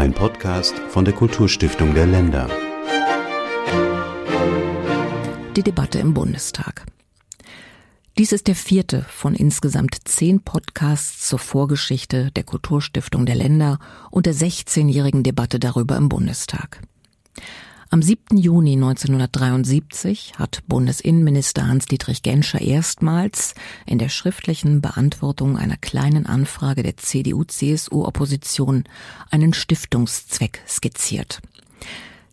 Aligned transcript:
Ein 0.00 0.14
Podcast 0.14 0.78
von 0.88 1.04
der 1.04 1.12
Kulturstiftung 1.12 1.92
der 1.92 2.06
Länder. 2.06 2.48
Die 5.54 5.62
Debatte 5.62 5.98
im 5.98 6.14
Bundestag. 6.14 6.86
Dies 8.16 8.32
ist 8.32 8.46
der 8.46 8.54
vierte 8.54 9.04
von 9.10 9.34
insgesamt 9.34 9.98
zehn 10.08 10.40
Podcasts 10.40 11.28
zur 11.28 11.38
Vorgeschichte 11.38 12.30
der 12.30 12.44
Kulturstiftung 12.44 13.26
der 13.26 13.34
Länder 13.34 13.78
und 14.10 14.24
der 14.24 14.32
16-jährigen 14.32 15.22
Debatte 15.22 15.60
darüber 15.60 15.98
im 15.98 16.08
Bundestag. 16.08 16.80
Am 17.92 18.02
7. 18.02 18.38
Juni 18.38 18.74
1973 18.74 20.34
hat 20.38 20.62
Bundesinnenminister 20.68 21.66
Hans-Dietrich 21.66 22.22
Genscher 22.22 22.60
erstmals 22.60 23.54
in 23.84 23.98
der 23.98 24.08
schriftlichen 24.08 24.80
Beantwortung 24.80 25.58
einer 25.58 25.76
kleinen 25.76 26.24
Anfrage 26.24 26.84
der 26.84 26.96
CDU-CSU-Opposition 26.96 28.84
einen 29.32 29.52
Stiftungszweck 29.52 30.62
skizziert. 30.68 31.40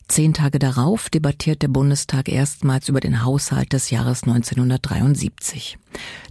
Zehn 0.08 0.36
Tage 0.36 0.60
darauf 0.60 1.10
debattiert 1.10 1.64
der 1.64 1.70
Bundestag 1.70 2.30
erstmals 2.30 2.88
über 2.88 3.00
den 3.00 3.26
Haushalt 3.26 3.74
des 3.74 3.90
Jahres 3.90 4.26
1973. 4.26 5.80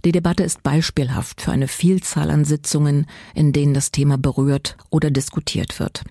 Die 0.05 0.13
Debatte 0.13 0.43
ist 0.43 0.63
beispielhaft 0.63 1.41
für 1.41 1.51
eine 1.51 1.67
Vielzahl 1.67 2.29
an 2.29 2.45
Sitzungen, 2.45 3.07
in 3.35 3.51
denen 3.51 3.73
das 3.73 3.91
Thema 3.91 4.17
berührt 4.17 4.77
oder 4.89 5.11
diskutiert 5.11 5.81
wird 5.81 6.05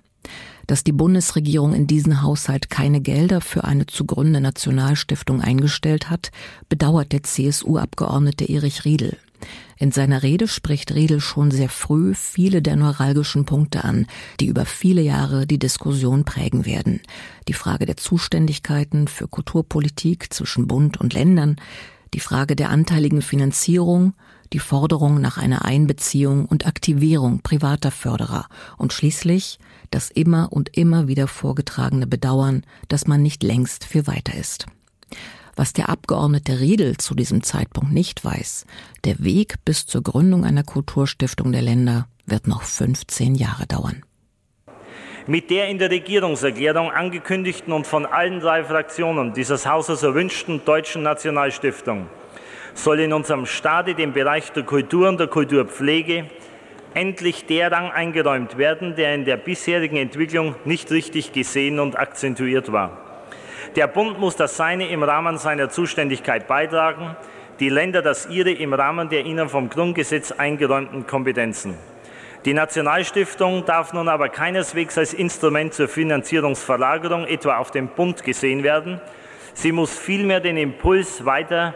dass 0.66 0.84
die 0.84 0.92
Bundesregierung 0.92 1.74
in 1.74 1.86
diesen 1.86 2.22
Haushalt 2.22 2.70
keine 2.70 3.00
Gelder 3.00 3.40
für 3.40 3.64
eine 3.64 3.86
zugrunde 3.86 4.40
Nationalstiftung 4.40 5.40
eingestellt 5.40 6.10
hat, 6.10 6.30
bedauert 6.68 7.12
der 7.12 7.22
CSU-Abgeordnete 7.22 8.44
Erich 8.44 8.84
Riedel. 8.84 9.16
In 9.78 9.92
seiner 9.92 10.22
Rede 10.22 10.48
spricht 10.48 10.94
Riedel 10.94 11.20
schon 11.20 11.50
sehr 11.50 11.68
früh 11.68 12.14
viele 12.14 12.62
der 12.62 12.76
neuralgischen 12.76 13.44
Punkte 13.44 13.84
an, 13.84 14.06
die 14.40 14.46
über 14.46 14.64
viele 14.64 15.02
Jahre 15.02 15.46
die 15.46 15.58
Diskussion 15.58 16.24
prägen 16.24 16.64
werden. 16.64 17.00
Die 17.46 17.52
Frage 17.52 17.84
der 17.84 17.98
Zuständigkeiten 17.98 19.06
für 19.06 19.28
Kulturpolitik 19.28 20.32
zwischen 20.32 20.66
Bund 20.66 20.98
und 20.98 21.12
Ländern, 21.12 21.56
die 22.14 22.20
Frage 22.20 22.56
der 22.56 22.70
anteiligen 22.70 23.22
Finanzierung, 23.22 24.14
die 24.52 24.58
Forderung 24.58 25.20
nach 25.20 25.38
einer 25.38 25.64
Einbeziehung 25.64 26.46
und 26.46 26.66
Aktivierung 26.66 27.40
privater 27.40 27.90
Förderer 27.90 28.46
und 28.76 28.92
schließlich 28.92 29.58
das 29.90 30.10
immer 30.10 30.52
und 30.52 30.76
immer 30.76 31.08
wieder 31.08 31.28
vorgetragene 31.28 32.06
Bedauern, 32.06 32.64
dass 32.88 33.06
man 33.06 33.22
nicht 33.22 33.42
längst 33.42 33.84
für 33.84 34.06
weiter 34.06 34.34
ist. 34.34 34.66
Was 35.56 35.72
der 35.72 35.88
Abgeordnete 35.88 36.60
Riedel 36.60 36.98
zu 36.98 37.14
diesem 37.14 37.42
Zeitpunkt 37.42 37.92
nicht 37.92 38.24
weiß, 38.24 38.66
der 39.04 39.22
Weg 39.24 39.64
bis 39.64 39.86
zur 39.86 40.02
Gründung 40.02 40.44
einer 40.44 40.64
Kulturstiftung 40.64 41.52
der 41.52 41.62
Länder 41.62 42.08
wird 42.26 42.46
noch 42.46 42.62
15 42.62 43.34
Jahre 43.34 43.66
dauern. 43.66 44.02
Mit 45.28 45.50
der 45.50 45.66
in 45.66 45.78
der 45.78 45.90
Regierungserklärung 45.90 46.92
angekündigten 46.92 47.72
und 47.72 47.84
von 47.84 48.06
allen 48.06 48.38
drei 48.38 48.62
Fraktionen 48.62 49.32
dieses 49.32 49.66
Hauses 49.66 50.04
erwünschten 50.04 50.64
deutschen 50.64 51.02
Nationalstiftung 51.02 52.06
soll 52.74 53.00
in 53.00 53.12
unserem 53.12 53.44
Staate 53.44 53.96
dem 53.96 54.12
Bereich 54.12 54.52
der 54.52 54.62
Kultur 54.62 55.08
und 55.08 55.18
der 55.18 55.26
Kulturpflege 55.26 56.26
endlich 56.94 57.44
der 57.44 57.72
Rang 57.72 57.90
eingeräumt 57.90 58.56
werden, 58.56 58.94
der 58.94 59.16
in 59.16 59.24
der 59.24 59.36
bisherigen 59.36 59.96
Entwicklung 59.96 60.54
nicht 60.64 60.92
richtig 60.92 61.32
gesehen 61.32 61.80
und 61.80 61.98
akzentuiert 61.98 62.70
war. 62.70 62.96
Der 63.74 63.88
Bund 63.88 64.20
muss 64.20 64.36
das 64.36 64.56
Seine 64.56 64.88
im 64.90 65.02
Rahmen 65.02 65.38
seiner 65.38 65.70
Zuständigkeit 65.70 66.46
beitragen, 66.46 67.16
die 67.58 67.68
Länder 67.68 68.00
das 68.00 68.28
ihre 68.30 68.52
im 68.52 68.72
Rahmen 68.72 69.08
der 69.08 69.26
ihnen 69.26 69.48
vom 69.48 69.70
Grundgesetz 69.70 70.30
eingeräumten 70.30 71.04
Kompetenzen. 71.04 71.74
Die 72.44 72.54
Nationalstiftung 72.54 73.64
darf 73.64 73.92
nun 73.92 74.08
aber 74.08 74.28
keineswegs 74.28 74.98
als 74.98 75.14
Instrument 75.14 75.74
zur 75.74 75.88
Finanzierungsverlagerung 75.88 77.26
etwa 77.26 77.58
auf 77.58 77.70
den 77.70 77.88
Bund 77.88 78.22
gesehen 78.22 78.62
werden. 78.62 79.00
Sie 79.54 79.72
muss 79.72 79.98
vielmehr 79.98 80.40
den 80.40 80.56
Impuls 80.56 81.24
weiter 81.24 81.74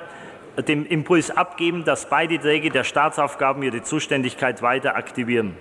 dem 0.63 0.87
Impuls 0.87 1.31
abgeben, 1.31 1.85
dass 1.85 2.09
beide 2.09 2.39
Träger 2.39 2.71
der 2.71 2.85
Staatsaufgaben 2.85 3.63
ihre 3.63 3.83
Zuständigkeit 3.83 4.63
weiter 4.63 4.97
aktivieren. 4.97 5.57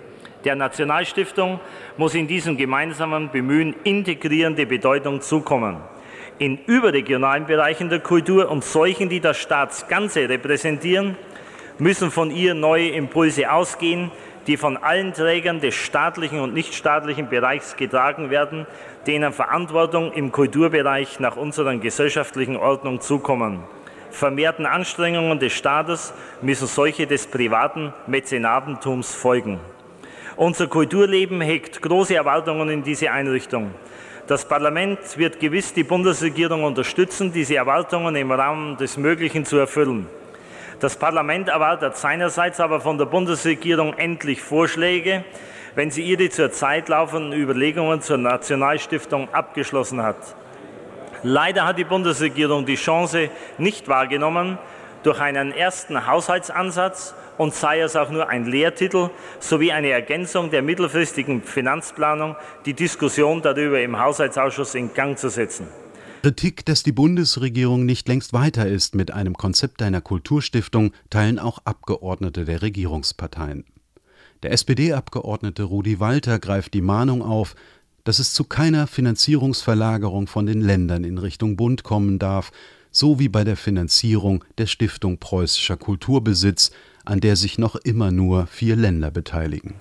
Der 0.46 0.56
Nationalstiftung 0.56 1.60
muss 1.98 2.16
in 2.16 2.28
diesem 2.28 2.58
gemeinsamen 2.58 3.30
Bemühen 3.30 3.76
integrierende 3.84 4.66
Bedeutung 4.66 5.22
zukommen. 5.22 5.78
In 6.38 6.58
überregionalen 6.66 7.46
Bereichen 7.46 7.90
der 7.90 8.00
Kultur 8.00 8.50
und 8.50 8.64
solchen, 8.64 9.10
die 9.10 9.20
das 9.20 9.38
Staatsganze 9.38 10.30
repräsentieren, 10.30 11.18
müssen 11.78 12.12
von 12.12 12.32
ihr 12.32 12.54
neue 12.54 12.90
Impulse 12.90 13.52
ausgehen, 13.52 14.12
die 14.50 14.58
von 14.58 14.76
allen 14.76 15.14
Trägern 15.14 15.62
des 15.62 15.76
staatlichen 15.76 16.42
und 16.42 16.54
nichtstaatlichen 16.54 17.30
Bereichs 17.30 17.78
getragen 17.78 18.30
werden, 18.30 18.68
denen 19.08 19.32
Verantwortung 19.32 20.12
im 20.12 20.34
Kulturbereich 20.34 21.22
nach 21.22 21.38
unserer 21.38 21.74
gesellschaftlichen 21.78 22.58
Ordnung 22.58 23.00
zukommen 23.00 23.64
vermehrten 24.12 24.66
Anstrengungen 24.66 25.40
des 25.40 25.54
Staates 25.54 26.14
müssen 26.42 26.68
solche 26.68 27.08
des 27.08 27.28
privaten 27.28 27.94
Mäzenatentums 28.08 29.14
folgen. 29.14 29.60
Unser 30.36 30.68
Kulturleben 30.68 31.42
hegt 31.42 31.82
große 31.82 32.16
Erwartungen 32.16 32.70
in 32.70 32.84
diese 32.84 33.12
Einrichtung. 33.12 33.72
Das 34.28 34.48
Parlament 34.48 35.00
wird 35.18 35.40
gewiss 35.40 35.74
die 35.74 35.84
Bundesregierung 35.84 36.64
unterstützen, 36.64 37.32
diese 37.32 37.56
Erwartungen 37.56 38.16
im 38.16 38.32
Rahmen 38.32 38.78
des 38.78 38.98
Möglichen 38.98 39.44
zu 39.44 39.58
erfüllen. 39.58 40.08
Das 40.80 40.96
Parlament 40.96 41.50
erwartet 41.50 41.98
seinerseits 41.98 42.62
aber 42.62 42.80
von 42.80 42.98
der 42.98 43.06
Bundesregierung 43.06 43.96
endlich 43.98 44.42
Vorschläge, 44.42 45.26
wenn 45.76 45.92
sie 45.92 46.04
ihre 46.04 46.30
zurzeit 46.30 46.88
laufenden 46.88 47.34
Überlegungen 47.38 48.02
zur 48.02 48.18
Nationalstiftung 48.18 49.28
abgeschlossen 49.34 50.02
hat. 50.02 50.16
Leider 51.22 51.68
hat 51.68 51.78
die 51.78 51.84
Bundesregierung 51.84 52.66
die 52.66 52.76
Chance 52.76 53.30
nicht 53.58 53.90
wahrgenommen, 53.90 54.58
durch 55.04 55.20
einen 55.20 55.52
ersten 55.52 56.08
Haushaltsansatz 56.08 57.14
und 57.38 57.54
sei 57.54 57.82
es 57.82 57.98
auch 57.98 58.10
nur 58.10 58.30
ein 58.30 58.46
Lehrtitel 58.46 59.10
sowie 59.40 59.74
eine 59.74 59.90
Ergänzung 59.90 60.50
der 60.50 60.62
mittelfristigen 60.62 61.44
Finanzplanung 61.44 62.38
die 62.66 62.74
Diskussion 62.74 63.42
darüber 63.42 63.82
im 63.82 64.00
Haushaltsausschuss 64.00 64.76
in 64.76 64.94
Gang 64.94 65.18
zu 65.18 65.30
setzen. 65.30 65.68
Kritik, 66.22 66.66
dass 66.66 66.84
die 66.84 66.92
Bundesregierung 66.92 67.86
nicht 67.86 68.10
längst 68.10 68.34
weiter 68.34 68.68
ist 68.68 68.94
mit 68.94 69.12
einem 69.12 69.36
Konzept 69.36 69.82
einer 69.82 70.02
Kulturstiftung, 70.02 70.92
teilen 71.10 71.40
auch 71.40 71.60
Abgeordnete 71.64 72.44
der 72.44 72.62
Regierungsparteien. 72.62 73.64
Der 74.44 74.52
SPD-Abgeordnete 74.52 75.64
Rudi 75.64 76.02
Walter 76.02 76.38
greift 76.38 76.74
die 76.74 76.82
Mahnung 76.82 77.22
auf, 77.22 77.56
dass 78.04 78.20
es 78.20 78.34
zu 78.34 78.44
keiner 78.44 78.86
Finanzierungsverlagerung 78.88 80.28
von 80.28 80.46
den 80.46 80.60
Ländern 80.60 81.06
in 81.06 81.20
Richtung 81.20 81.56
Bund 81.56 81.84
kommen 81.84 82.20
darf, 82.20 82.52
so 82.92 83.18
wie 83.18 83.30
bei 83.30 83.46
der 83.46 83.56
Finanzierung 83.56 84.44
der 84.58 84.66
Stiftung 84.66 85.20
Preußischer 85.20 85.78
Kulturbesitz, 85.78 86.72
an 87.06 87.22
der 87.22 87.38
sich 87.38 87.58
noch 87.58 87.78
immer 87.78 88.12
nur 88.12 88.46
vier 88.48 88.76
Länder 88.76 89.10
beteiligen. 89.10 89.76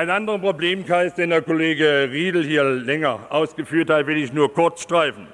Ein 0.00 0.08
anderer 0.08 0.38
Problemkreis, 0.38 1.14
den 1.14 1.28
der 1.28 1.42
Kollege 1.42 2.08
Riedel 2.10 2.42
hier 2.42 2.64
länger 2.64 3.20
ausgeführt 3.28 3.90
hat, 3.90 4.06
will 4.06 4.16
ich 4.16 4.32
nur 4.32 4.50
kurz 4.50 4.80
streifen. 4.80 5.26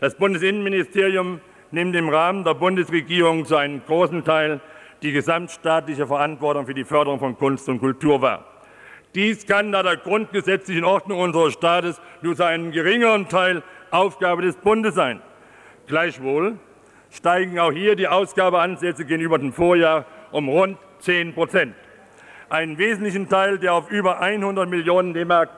Das 0.00 0.16
Bundesinnenministerium 0.16 1.40
nimmt 1.70 1.94
im 1.94 2.08
Rahmen 2.08 2.42
der 2.42 2.54
Bundesregierung 2.54 3.46
zu 3.46 3.54
einem 3.54 3.84
großen 3.86 4.24
Teil 4.24 4.58
die 5.02 5.12
gesamtstaatliche 5.12 6.08
Verantwortung 6.08 6.66
für 6.66 6.74
die 6.74 6.82
Förderung 6.82 7.20
von 7.20 7.38
Kunst 7.38 7.68
und 7.68 7.78
Kultur 7.78 8.20
wahr. 8.20 8.44
Dies 9.14 9.46
kann 9.46 9.70
nach 9.70 9.84
der 9.84 9.98
grundgesetzlichen 9.98 10.82
Ordnung 10.82 11.20
unseres 11.20 11.52
Staates 11.52 12.00
nur 12.20 12.34
zu 12.34 12.42
einem 12.44 12.72
geringeren 12.72 13.28
Teil 13.28 13.62
Aufgabe 13.92 14.42
des 14.42 14.56
Bundes 14.56 14.96
sein. 14.96 15.22
Gleichwohl 15.86 16.58
steigen 17.12 17.60
auch 17.60 17.70
hier 17.70 17.94
die 17.94 18.08
Ausgabeansätze 18.08 19.04
gegenüber 19.04 19.38
dem 19.38 19.52
Vorjahr 19.52 20.04
um 20.32 20.48
rund 20.48 20.78
10 20.98 21.32
Prozent. 21.32 21.76
Einen 22.48 22.78
wesentlichen 22.78 23.28
Teil 23.28 23.58
der 23.58 23.74
auf 23.74 23.90
über 23.90 24.20
100 24.20 24.68
Millionen 24.68 25.14
D-Mark 25.14 25.50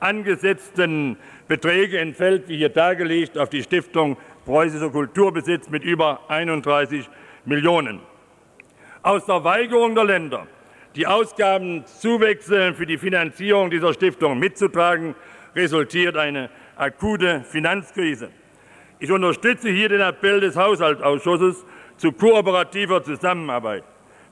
angesetzten 0.00 1.16
Beträge 1.48 1.98
entfällt, 1.98 2.48
wie 2.48 2.58
hier 2.58 2.68
dargelegt, 2.68 3.38
auf 3.38 3.48
die 3.48 3.62
Stiftung 3.62 4.16
Preußischer 4.44 4.90
Kulturbesitz 4.90 5.70
mit 5.70 5.84
über 5.84 6.20
31 6.28 7.08
Millionen. 7.44 8.00
Aus 9.02 9.24
der 9.26 9.42
Weigerung 9.44 9.94
der 9.94 10.04
Länder, 10.04 10.46
die 10.94 11.06
Ausgabenzuwächse 11.06 12.74
für 12.74 12.86
die 12.86 12.98
Finanzierung 12.98 13.70
dieser 13.70 13.94
Stiftung 13.94 14.38
mitzutragen, 14.38 15.14
resultiert 15.54 16.16
eine 16.16 16.50
akute 16.76 17.42
Finanzkrise. 17.44 18.30
Ich 18.98 19.10
unterstütze 19.10 19.68
hier 19.70 19.88
den 19.88 20.00
Appell 20.00 20.40
des 20.40 20.56
Haushaltsausschusses 20.56 21.64
zu 21.96 22.12
kooperativer 22.12 23.02
Zusammenarbeit. 23.02 23.84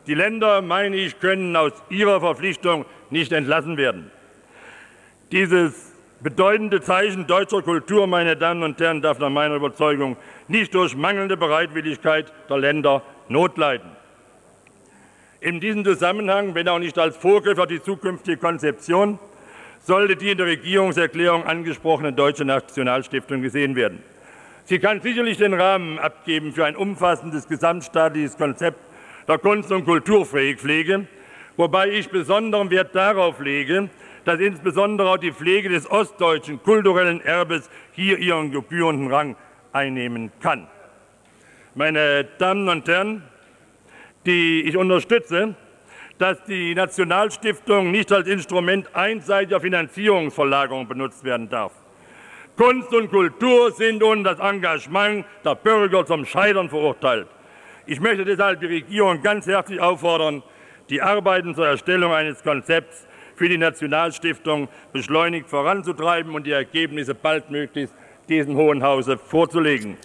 Die 0.06 0.14
Länder, 0.14 0.60
meine 0.60 0.96
ich, 0.96 1.18
können 1.18 1.56
aus 1.56 1.72
ihrer 1.88 2.20
Verpflichtung 2.20 2.84
nicht 3.10 3.32
entlassen 3.32 3.76
werden. 3.76 4.10
Dieses 5.32 5.92
bedeutende 6.20 6.80
Zeichen 6.80 7.26
deutscher 7.26 7.62
Kultur, 7.62 8.06
meine 8.06 8.36
Damen 8.36 8.62
und 8.62 8.80
Herren, 8.80 9.00
darf 9.00 9.18
nach 9.18 9.30
meiner 9.30 9.56
Überzeugung 9.56 10.16
nicht 10.48 10.74
durch 10.74 10.94
mangelnde 10.94 11.36
Bereitwilligkeit 11.36 12.32
der 12.48 12.58
Länder 12.58 13.02
notleiden. 13.28 13.90
In 15.40 15.60
diesem 15.60 15.84
Zusammenhang, 15.84 16.54
wenn 16.54 16.68
auch 16.68 16.78
nicht 16.78 16.98
als 16.98 17.16
Vorgriff 17.16 17.58
auf 17.58 17.66
die 17.66 17.82
zukünftige 17.82 18.36
Konzeption, 18.36 19.18
sollte 19.80 20.16
die 20.16 20.30
in 20.30 20.38
der 20.38 20.46
Regierungserklärung 20.46 21.44
angesprochene 21.44 22.12
Deutsche 22.12 22.44
Nationalstiftung 22.44 23.42
gesehen 23.42 23.76
werden. 23.76 24.02
Sie 24.64 24.78
kann 24.78 25.02
sicherlich 25.02 25.36
den 25.36 25.52
Rahmen 25.52 25.98
abgeben 25.98 26.52
für 26.54 26.64
ein 26.64 26.76
umfassendes 26.76 27.46
gesamtstaatliches 27.46 28.38
Konzept 28.38 28.78
der 29.26 29.38
Kunst- 29.38 29.72
und 29.72 29.84
Kulturpflege, 29.84 31.06
wobei 31.56 31.88
ich 31.88 32.08
besonderen 32.08 32.70
Wert 32.70 32.94
darauf 32.94 33.40
lege, 33.40 33.88
dass 34.24 34.40
insbesondere 34.40 35.10
auch 35.10 35.18
die 35.18 35.32
Pflege 35.32 35.68
des 35.68 35.90
ostdeutschen 35.90 36.62
kulturellen 36.62 37.20
Erbes 37.20 37.70
hier 37.92 38.18
ihren 38.18 38.50
gebührenden 38.50 39.12
Rang 39.12 39.36
einnehmen 39.72 40.32
kann. 40.40 40.66
Meine 41.74 42.24
Damen 42.38 42.68
und 42.68 42.88
Herren, 42.88 43.22
die 44.26 44.62
ich 44.62 44.76
unterstütze, 44.76 45.54
dass 46.18 46.42
die 46.44 46.74
Nationalstiftung 46.74 47.90
nicht 47.90 48.12
als 48.12 48.28
Instrument 48.28 48.94
einseitiger 48.94 49.60
Finanzierungsverlagerung 49.60 50.86
benutzt 50.86 51.24
werden 51.24 51.48
darf. 51.48 51.72
Kunst 52.56 52.94
und 52.94 53.10
Kultur 53.10 53.72
sind 53.72 54.02
und 54.02 54.22
das 54.22 54.38
Engagement 54.38 55.26
der 55.44 55.56
Bürger 55.56 56.06
zum 56.06 56.24
Scheitern 56.24 56.68
verurteilt. 56.68 57.26
Ich 57.86 58.00
möchte 58.00 58.24
deshalb 58.24 58.60
die 58.60 58.66
Regierung 58.66 59.22
ganz 59.22 59.46
herzlich 59.46 59.78
auffordern, 59.78 60.42
die 60.88 61.02
Arbeiten 61.02 61.54
zur 61.54 61.66
Erstellung 61.66 62.12
eines 62.12 62.42
Konzepts 62.42 63.06
für 63.36 63.48
die 63.48 63.58
Nationalstiftung 63.58 64.68
beschleunigt 64.92 65.50
voranzutreiben 65.50 66.34
und 66.34 66.46
die 66.46 66.52
Ergebnisse 66.52 67.14
baldmöglichst 67.14 67.94
diesem 68.28 68.56
Hohen 68.56 68.82
Hause 68.82 69.18
vorzulegen. 69.18 69.96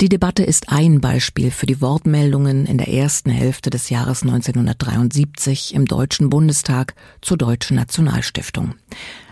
Die 0.00 0.08
Debatte 0.08 0.42
ist 0.42 0.72
ein 0.72 1.00
Beispiel 1.00 1.50
für 1.50 1.66
die 1.66 1.80
Wortmeldungen 1.80 2.66
in 2.66 2.78
der 2.78 2.88
ersten 2.88 3.30
Hälfte 3.30 3.70
des 3.70 3.90
Jahres 3.90 4.22
1973 4.22 5.74
im 5.74 5.84
Deutschen 5.84 6.30
Bundestag 6.30 6.94
zur 7.20 7.36
Deutschen 7.36 7.76
Nationalstiftung. 7.76 8.74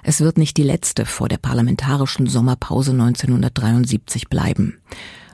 Es 0.03 0.21
wird 0.21 0.39
nicht 0.39 0.57
die 0.59 0.63
letzte 0.63 1.07
vor 1.07 1.29
der 1.29 1.39
parlamentarischen 1.39 2.27
Sommerpause 2.27 2.93
1973 2.93 4.29
bleiben. 4.29 4.81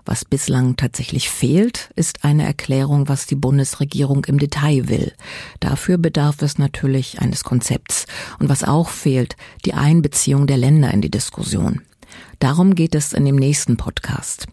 Was 0.06 0.24
bislang 0.24 0.76
tatsächlich 0.76 1.28
fehlt, 1.28 1.90
ist 1.96 2.24
eine 2.24 2.46
Erklärung, 2.46 3.08
was 3.08 3.26
die 3.26 3.34
Bundesregierung 3.34 4.24
im 4.26 4.38
Detail 4.38 4.88
will. 4.88 5.12
Dafür 5.58 5.98
bedarf 5.98 6.40
es 6.42 6.58
natürlich 6.58 7.20
eines 7.20 7.42
Konzepts. 7.42 8.06
Und 8.38 8.48
was 8.48 8.62
auch 8.62 8.88
fehlt, 8.88 9.36
die 9.64 9.74
Einbeziehung 9.74 10.46
der 10.46 10.58
Länder 10.58 10.94
in 10.94 11.02
die 11.02 11.10
Diskussion. 11.10 11.82
Darum 12.38 12.76
geht 12.76 12.94
es 12.94 13.12
in 13.12 13.24
dem 13.24 13.34
nächsten 13.34 13.76
Podcast. 13.76 14.46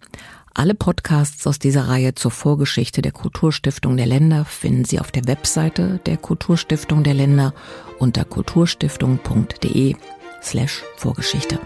Alle 0.56 0.74
Podcasts 0.74 1.46
aus 1.46 1.60
dieser 1.60 1.88
Reihe 1.88 2.16
zur 2.16 2.32
Vorgeschichte 2.32 3.04
der 3.04 3.12
Kulturstiftung 3.12 3.96
der 3.96 4.08
Länder 4.08 4.46
finden 4.46 4.86
Sie 4.86 5.00
auf 5.00 5.12
der 5.12 5.28
Webseite 5.28 6.00
der 6.08 6.18
Kulturstiftung 6.18 7.04
der 7.04 7.14
Länder 7.14 7.54
unter 8.00 8.26
kulturstiftung.de 8.26 9.96
slash 10.42 10.84
Vorgeschichte. 10.98 11.60